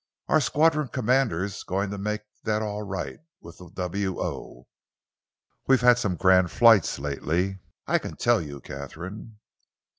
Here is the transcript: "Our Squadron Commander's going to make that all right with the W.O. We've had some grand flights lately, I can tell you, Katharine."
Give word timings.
"Our 0.27 0.41
Squadron 0.41 0.87
Commander's 0.87 1.61
going 1.61 1.91
to 1.91 1.99
make 1.99 2.21
that 2.41 2.63
all 2.63 2.81
right 2.81 3.19
with 3.39 3.59
the 3.59 3.69
W.O. 3.69 4.65
We've 5.67 5.81
had 5.81 5.99
some 5.99 6.15
grand 6.15 6.49
flights 6.49 6.97
lately, 6.97 7.59
I 7.85 7.99
can 7.99 8.15
tell 8.15 8.41
you, 8.41 8.61
Katharine." 8.61 9.37